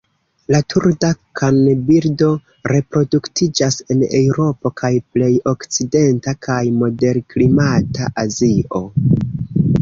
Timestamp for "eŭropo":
4.21-4.71